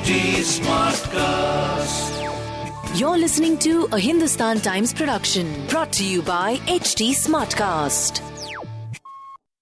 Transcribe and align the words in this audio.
HT 0.00 0.40
Smartcast. 0.40 2.08
You're 2.98 3.18
listening 3.18 3.58
to 3.58 3.86
a 3.92 3.98
Hindustan 3.98 4.60
Times 4.60 4.94
production 4.94 5.66
brought 5.68 5.92
to 5.92 6.04
you 6.04 6.22
by 6.22 6.56
HT 6.64 7.10
Smartcast. 7.10 8.22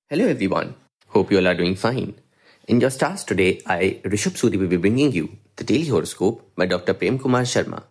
Hello 0.09 0.27
everyone. 0.29 0.77
Hope 1.09 1.33
you 1.33 1.39
all 1.39 1.49
are 1.49 1.57
doing 1.57 1.75
fine. 1.75 2.15
In 2.69 2.81
your 2.81 2.91
stars 2.91 3.25
today, 3.25 3.61
I, 3.67 4.01
Rishabh 4.05 4.39
Suri, 4.39 4.57
will 4.61 4.69
be 4.69 4.77
bringing 4.77 5.11
you 5.11 5.29
the 5.57 5.65
daily 5.65 5.89
horoscope 5.89 6.53
by 6.55 6.67
Dr. 6.67 6.95
Prem 6.95 7.19
Kumar 7.19 7.43
Sharma. 7.43 7.83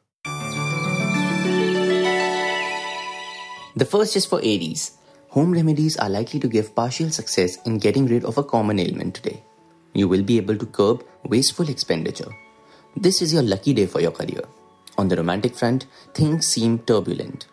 The 3.75 3.85
first 3.85 4.15
is 4.15 4.25
for 4.25 4.39
Aries. 4.39 4.91
Home 5.31 5.51
remedies 5.51 5.97
are 5.97 6.09
likely 6.09 6.39
to 6.39 6.47
give 6.47 6.73
partial 6.73 7.09
success 7.09 7.57
in 7.65 7.77
getting 7.77 8.05
rid 8.05 8.23
of 8.23 8.37
a 8.37 8.43
common 8.43 8.79
ailment 8.79 9.15
today. 9.15 9.43
You 9.97 10.07
will 10.07 10.21
be 10.21 10.37
able 10.37 10.55
to 10.57 10.65
curb 10.67 11.03
wasteful 11.25 11.69
expenditure. 11.69 12.31
This 12.95 13.19
is 13.19 13.33
your 13.33 13.41
lucky 13.41 13.73
day 13.73 13.87
for 13.87 13.99
your 13.99 14.11
career. 14.11 14.43
On 14.95 15.07
the 15.07 15.15
romantic 15.15 15.55
front, 15.55 15.87
things 16.13 16.45
seem 16.45 16.77
turbulent. 16.91 17.47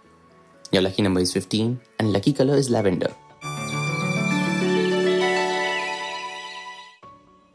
Your 0.71 0.83
lucky 0.83 1.01
number 1.01 1.21
is 1.21 1.33
15 1.33 1.81
and 1.99 2.13
lucky 2.13 2.35
color 2.35 2.57
is 2.57 2.69
lavender. 2.69 3.15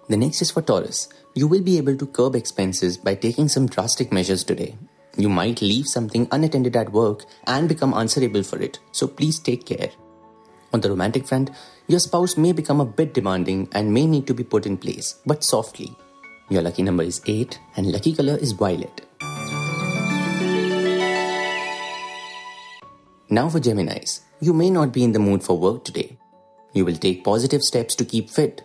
The 0.07 0.17
next 0.17 0.41
is 0.41 0.49
for 0.49 0.63
Taurus. 0.63 1.07
You 1.35 1.47
will 1.47 1.61
be 1.61 1.77
able 1.77 1.95
to 1.95 2.07
curb 2.07 2.35
expenses 2.35 2.97
by 2.97 3.13
taking 3.13 3.47
some 3.47 3.67
drastic 3.67 4.11
measures 4.11 4.43
today. 4.43 4.75
You 5.15 5.29
might 5.29 5.61
leave 5.61 5.85
something 5.85 6.27
unattended 6.31 6.75
at 6.75 6.91
work 6.91 7.25
and 7.45 7.69
become 7.69 7.93
answerable 7.93 8.41
for 8.41 8.59
it, 8.59 8.79
so 8.91 9.07
please 9.07 9.37
take 9.37 9.67
care. 9.67 9.91
On 10.71 10.81
the 10.81 10.89
romantic 10.89 11.27
front, 11.27 11.49
your 11.87 11.99
spouse 11.99 12.37
may 12.37 12.51
become 12.51 12.79
a 12.79 12.85
bit 12.85 13.13
demanding 13.13 13.67
and 13.71 13.93
may 13.93 14.05
need 14.05 14.27
to 14.27 14.33
be 14.33 14.43
put 14.43 14.65
in 14.65 14.77
place, 14.77 15.15
but 15.25 15.43
softly. 15.43 15.95
Your 16.49 16.61
lucky 16.61 16.83
number 16.83 17.03
is 17.03 17.21
8 17.25 17.59
and 17.75 17.91
lucky 17.91 18.13
color 18.13 18.37
is 18.37 18.51
violet. 18.51 19.01
Now 23.31 23.49
for 23.49 23.59
Geminis. 23.59 24.21
You 24.39 24.53
may 24.53 24.69
not 24.69 24.91
be 24.91 25.03
in 25.03 25.11
the 25.11 25.19
mood 25.19 25.43
for 25.43 25.57
work 25.57 25.83
today. 25.83 26.17
You 26.73 26.85
will 26.85 26.95
take 26.95 27.23
positive 27.23 27.61
steps 27.61 27.95
to 27.95 28.05
keep 28.05 28.29
fit. 28.29 28.63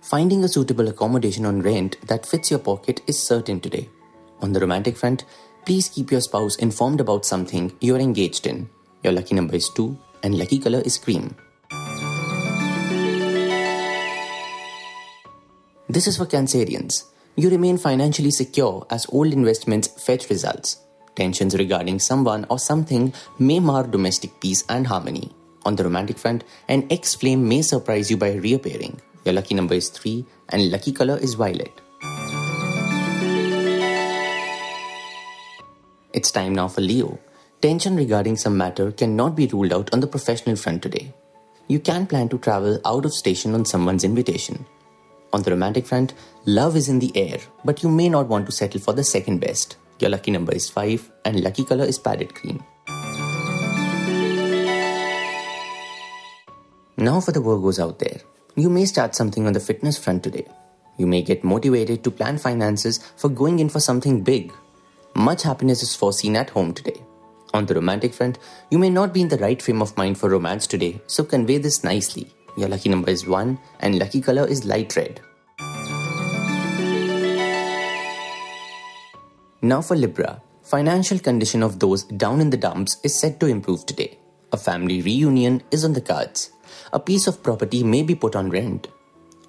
Finding 0.00 0.42
a 0.44 0.48
suitable 0.48 0.88
accommodation 0.88 1.44
on 1.44 1.62
rent 1.62 1.96
that 2.06 2.26
fits 2.26 2.50
your 2.50 2.60
pocket 2.60 3.02
is 3.06 3.20
certain 3.20 3.60
today. 3.60 3.88
On 4.40 4.52
the 4.52 4.60
romantic 4.60 4.96
front, 4.96 5.24
please 5.66 5.88
keep 5.88 6.10
your 6.10 6.20
spouse 6.20 6.56
informed 6.56 7.00
about 7.00 7.26
something 7.26 7.76
you 7.80 7.94
are 7.94 8.00
engaged 8.00 8.46
in. 8.46 8.70
Your 9.02 9.12
lucky 9.12 9.34
number 9.34 9.54
is 9.54 9.68
2 9.70 9.96
and 10.22 10.38
lucky 10.38 10.58
color 10.58 10.80
is 10.84 10.98
cream. 10.98 11.34
This 15.88 16.06
is 16.06 16.16
for 16.16 16.26
Cancerians. 16.26 17.04
You 17.36 17.50
remain 17.50 17.78
financially 17.78 18.30
secure 18.30 18.86
as 18.90 19.06
old 19.10 19.32
investments 19.32 19.88
fetch 19.88 20.30
results. 20.30 20.78
Tensions 21.16 21.56
regarding 21.56 21.98
someone 21.98 22.46
or 22.48 22.58
something 22.58 23.12
may 23.38 23.58
mar 23.60 23.86
domestic 23.86 24.40
peace 24.40 24.64
and 24.68 24.86
harmony. 24.86 25.32
On 25.66 25.76
the 25.76 25.84
romantic 25.84 26.16
front, 26.16 26.44
an 26.68 26.86
ex 26.90 27.14
flame 27.14 27.46
may 27.46 27.62
surprise 27.62 28.10
you 28.10 28.16
by 28.16 28.34
reappearing. 28.34 29.00
Your 29.24 29.34
lucky 29.34 29.54
number 29.54 29.74
is 29.74 29.88
3 29.88 30.24
and 30.50 30.70
lucky 30.70 30.92
color 30.92 31.18
is 31.18 31.34
violet. 31.34 31.80
It's 36.12 36.30
time 36.30 36.54
now 36.54 36.68
for 36.68 36.80
Leo. 36.80 37.18
Tension 37.62 37.94
regarding 37.94 38.38
some 38.38 38.56
matter 38.56 38.90
cannot 38.90 39.36
be 39.36 39.46
ruled 39.46 39.74
out 39.74 39.92
on 39.92 40.00
the 40.00 40.06
professional 40.06 40.56
front 40.56 40.82
today. 40.82 41.12
You 41.68 41.78
can 41.78 42.06
plan 42.06 42.30
to 42.30 42.38
travel 42.38 42.80
out 42.86 43.04
of 43.04 43.12
station 43.12 43.54
on 43.54 43.66
someone's 43.66 44.02
invitation. 44.02 44.64
On 45.34 45.42
the 45.42 45.50
romantic 45.50 45.86
front, 45.86 46.14
love 46.46 46.74
is 46.74 46.88
in 46.88 47.00
the 47.00 47.14
air, 47.14 47.36
but 47.62 47.82
you 47.82 47.90
may 47.90 48.08
not 48.08 48.28
want 48.28 48.46
to 48.46 48.52
settle 48.52 48.80
for 48.80 48.94
the 48.94 49.04
second 49.04 49.40
best. 49.40 49.76
Your 49.98 50.08
lucky 50.08 50.30
number 50.30 50.54
is 50.54 50.70
5 50.70 51.12
and 51.26 51.42
lucky 51.42 51.64
color 51.64 51.84
is 51.84 51.98
parrot 51.98 52.32
green. 52.32 52.64
Now 56.96 57.20
for 57.20 57.32
the 57.32 57.40
Virgos 57.40 57.78
out 57.78 57.98
there. 57.98 58.22
You 58.56 58.70
may 58.70 58.86
start 58.86 59.14
something 59.14 59.46
on 59.46 59.52
the 59.52 59.60
fitness 59.60 59.98
front 59.98 60.22
today. 60.22 60.46
You 60.96 61.06
may 61.06 61.20
get 61.20 61.44
motivated 61.44 62.04
to 62.04 62.10
plan 62.10 62.38
finances 62.38 63.00
for 63.16 63.28
going 63.28 63.58
in 63.58 63.68
for 63.68 63.80
something 63.80 64.22
big. 64.22 64.50
Much 65.14 65.42
happiness 65.42 65.82
is 65.82 65.94
foreseen 65.94 66.36
at 66.36 66.48
home 66.48 66.72
today. 66.72 66.99
On 67.52 67.66
the 67.66 67.74
romantic 67.74 68.14
front, 68.14 68.38
you 68.70 68.78
may 68.78 68.90
not 68.90 69.12
be 69.12 69.20
in 69.20 69.28
the 69.28 69.38
right 69.38 69.60
frame 69.60 69.82
of 69.82 69.96
mind 69.96 70.18
for 70.18 70.30
romance 70.30 70.66
today, 70.66 71.00
so 71.06 71.24
convey 71.24 71.58
this 71.58 71.82
nicely. 71.82 72.32
Your 72.56 72.68
lucky 72.68 72.88
number 72.88 73.10
is 73.10 73.26
1 73.26 73.58
and 73.80 73.98
lucky 73.98 74.20
color 74.20 74.46
is 74.46 74.64
light 74.64 74.94
red. 74.96 75.20
Now 79.62 79.82
for 79.82 79.96
Libra. 79.96 80.40
Financial 80.62 81.18
condition 81.18 81.62
of 81.62 81.80
those 81.80 82.04
down 82.04 82.40
in 82.40 82.50
the 82.50 82.56
dumps 82.56 82.98
is 83.02 83.18
set 83.18 83.40
to 83.40 83.46
improve 83.46 83.84
today. 83.84 84.18
A 84.52 84.56
family 84.56 85.02
reunion 85.02 85.62
is 85.70 85.84
on 85.84 85.92
the 85.92 86.00
cards. 86.00 86.50
A 86.92 87.00
piece 87.00 87.26
of 87.26 87.42
property 87.42 87.82
may 87.82 88.02
be 88.02 88.14
put 88.14 88.36
on 88.36 88.50
rent. 88.50 88.88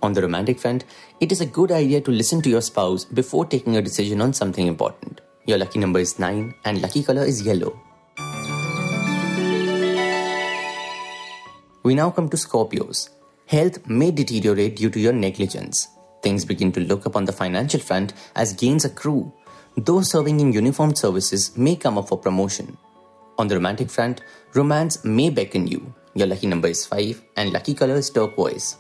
On 0.01 0.13
the 0.13 0.21
romantic 0.21 0.59
front, 0.59 0.83
it 1.19 1.31
is 1.31 1.41
a 1.41 1.45
good 1.45 1.71
idea 1.71 2.01
to 2.01 2.11
listen 2.11 2.41
to 2.41 2.49
your 2.49 2.61
spouse 2.61 3.05
before 3.05 3.45
taking 3.45 3.77
a 3.77 3.81
decision 3.81 4.19
on 4.19 4.33
something 4.33 4.65
important. 4.65 5.21
Your 5.45 5.59
lucky 5.59 5.79
number 5.79 5.99
is 5.99 6.17
9 6.17 6.55
and 6.65 6.81
lucky 6.81 7.03
color 7.03 7.23
is 7.23 7.43
yellow. 7.43 7.79
We 11.83 11.95
now 11.95 12.11
come 12.11 12.29
to 12.29 12.37
Scorpios. 12.37 13.09
Health 13.47 13.87
may 13.87 14.11
deteriorate 14.11 14.75
due 14.75 14.91
to 14.91 14.99
your 14.99 15.13
negligence. 15.13 15.87
Things 16.21 16.45
begin 16.45 16.71
to 16.73 16.79
look 16.79 17.07
up 17.07 17.15
on 17.15 17.25
the 17.25 17.31
financial 17.31 17.79
front 17.79 18.13
as 18.35 18.53
gains 18.53 18.85
accrue. 18.85 19.33
Those 19.75 20.11
serving 20.11 20.39
in 20.39 20.53
uniformed 20.53 20.99
services 20.99 21.57
may 21.57 21.75
come 21.75 21.97
up 21.97 22.09
for 22.09 22.19
promotion. 22.19 22.77
On 23.39 23.47
the 23.47 23.55
romantic 23.55 23.89
front, 23.89 24.21
romance 24.53 25.03
may 25.03 25.31
beckon 25.31 25.65
you. 25.65 25.91
Your 26.13 26.27
lucky 26.27 26.45
number 26.45 26.67
is 26.67 26.85
5 26.85 27.19
and 27.37 27.51
lucky 27.51 27.73
color 27.73 27.95
is 27.95 28.11
turquoise. 28.11 28.77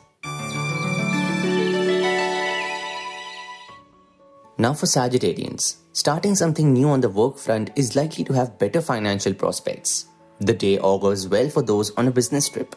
Now 4.59 4.75
for 4.75 4.85
Sagittarians. 4.85 5.77
Starting 5.93 6.35
something 6.35 6.71
new 6.71 6.89
on 6.89 7.01
the 7.01 7.09
work 7.09 7.39
front 7.39 7.71
is 7.75 7.95
likely 7.95 8.23
to 8.25 8.33
have 8.33 8.59
better 8.59 8.79
financial 8.79 9.33
prospects. 9.33 10.05
The 10.39 10.53
day 10.53 10.77
augurs 10.77 11.27
well 11.27 11.49
for 11.49 11.63
those 11.63 11.89
on 11.95 12.07
a 12.07 12.11
business 12.11 12.47
trip. 12.47 12.75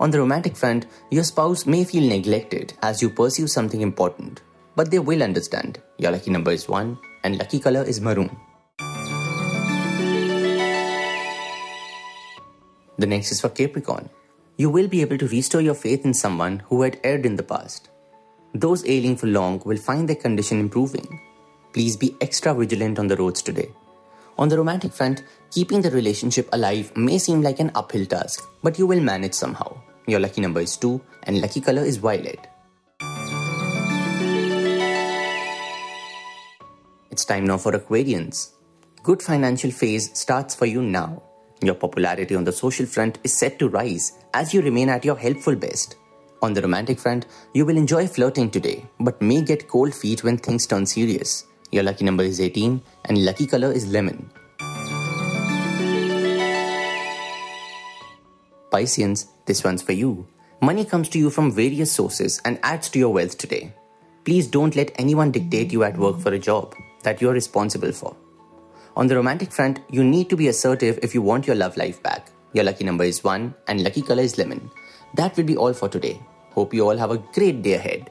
On 0.00 0.10
the 0.10 0.18
romantic 0.18 0.56
front, 0.56 0.86
your 1.10 1.24
spouse 1.24 1.66
may 1.66 1.84
feel 1.84 2.08
neglected 2.08 2.72
as 2.82 3.02
you 3.02 3.10
pursue 3.10 3.46
something 3.46 3.82
important, 3.82 4.40
but 4.74 4.90
they 4.90 4.98
will 4.98 5.22
understand. 5.22 5.78
Your 5.98 6.12
lucky 6.12 6.30
number 6.30 6.52
is 6.52 6.66
1 6.66 6.98
and 7.22 7.36
lucky 7.36 7.60
color 7.60 7.82
is 7.82 8.00
maroon. 8.00 8.34
The 12.96 13.06
next 13.06 13.30
is 13.32 13.42
for 13.42 13.50
Capricorn. 13.50 14.08
You 14.56 14.70
will 14.70 14.88
be 14.88 15.02
able 15.02 15.18
to 15.18 15.28
restore 15.28 15.60
your 15.60 15.74
faith 15.74 16.06
in 16.06 16.14
someone 16.14 16.60
who 16.70 16.80
had 16.80 16.98
erred 17.04 17.26
in 17.26 17.36
the 17.36 17.42
past. 17.42 17.90
Those 18.54 18.88
ailing 18.88 19.16
for 19.18 19.26
long 19.26 19.60
will 19.66 19.76
find 19.76 20.08
their 20.08 20.16
condition 20.16 20.60
improving. 20.60 21.20
Please 21.74 21.98
be 21.98 22.16
extra 22.22 22.54
vigilant 22.54 22.98
on 22.98 23.06
the 23.06 23.16
roads 23.16 23.42
today. 23.42 23.70
On 24.38 24.48
the 24.48 24.56
romantic 24.56 24.94
front, 24.94 25.24
keeping 25.50 25.82
the 25.82 25.90
relationship 25.90 26.48
alive 26.52 26.90
may 26.96 27.18
seem 27.18 27.42
like 27.42 27.60
an 27.60 27.70
uphill 27.74 28.06
task, 28.06 28.48
but 28.62 28.78
you 28.78 28.86
will 28.86 29.00
manage 29.00 29.34
somehow. 29.34 29.76
Your 30.06 30.20
lucky 30.20 30.40
number 30.40 30.60
is 30.60 30.76
2 30.76 31.00
and 31.24 31.40
lucky 31.40 31.60
color 31.60 31.82
is 31.82 31.98
violet. 31.98 32.46
It's 37.10 37.24
time 37.24 37.46
now 37.46 37.58
for 37.58 37.72
Aquarians. 37.72 38.50
Good 39.02 39.22
financial 39.22 39.70
phase 39.70 40.10
starts 40.18 40.54
for 40.54 40.66
you 40.66 40.82
now. 40.82 41.22
Your 41.62 41.74
popularity 41.74 42.34
on 42.34 42.44
the 42.44 42.52
social 42.52 42.86
front 42.86 43.18
is 43.24 43.36
set 43.36 43.58
to 43.58 43.68
rise 43.68 44.12
as 44.32 44.54
you 44.54 44.62
remain 44.62 44.88
at 44.88 45.04
your 45.04 45.16
helpful 45.16 45.54
best. 45.54 45.96
On 46.42 46.54
the 46.54 46.62
romantic 46.62 46.98
front, 46.98 47.26
you 47.52 47.66
will 47.66 47.76
enjoy 47.76 48.06
flirting 48.06 48.50
today, 48.50 48.86
but 48.98 49.20
may 49.20 49.42
get 49.42 49.68
cold 49.68 49.94
feet 49.94 50.24
when 50.24 50.38
things 50.38 50.66
turn 50.66 50.86
serious. 50.86 51.44
Your 51.70 51.82
lucky 51.82 52.04
number 52.04 52.24
is 52.24 52.40
18 52.40 52.80
and 53.04 53.24
lucky 53.24 53.46
color 53.46 53.70
is 53.70 53.86
lemon. 53.92 54.30
Pisceans, 58.70 59.26
this 59.46 59.64
one's 59.64 59.82
for 59.82 59.92
you. 59.92 60.26
Money 60.62 60.84
comes 60.84 61.08
to 61.10 61.18
you 61.18 61.30
from 61.30 61.50
various 61.50 61.90
sources 61.90 62.40
and 62.44 62.58
adds 62.62 62.88
to 62.90 62.98
your 62.98 63.12
wealth 63.12 63.38
today. 63.38 63.72
Please 64.24 64.46
don't 64.46 64.76
let 64.76 64.92
anyone 64.98 65.30
dictate 65.30 65.72
you 65.72 65.82
at 65.84 65.96
work 65.96 66.20
for 66.20 66.32
a 66.32 66.38
job 66.38 66.74
that 67.02 67.20
you're 67.20 67.32
responsible 67.32 67.92
for. 67.92 68.16
On 68.96 69.06
the 69.06 69.16
romantic 69.16 69.52
front, 69.52 69.80
you 69.90 70.04
need 70.04 70.28
to 70.28 70.36
be 70.36 70.48
assertive 70.48 70.98
if 71.02 71.14
you 71.14 71.22
want 71.22 71.46
your 71.46 71.56
love 71.56 71.76
life 71.76 72.02
back. 72.02 72.30
Your 72.52 72.64
lucky 72.64 72.84
number 72.84 73.04
is 73.04 73.24
1 73.24 73.54
and 73.68 73.82
lucky 73.82 74.02
color 74.02 74.22
is 74.22 74.36
lemon. 74.36 74.70
That 75.14 75.36
will 75.36 75.44
be 75.44 75.56
all 75.56 75.72
for 75.72 75.88
today. 75.88 76.20
Hope 76.50 76.74
you 76.74 76.86
all 76.88 76.96
have 76.96 77.10
a 77.10 77.18
great 77.18 77.62
day 77.62 77.74
ahead. 77.74 78.10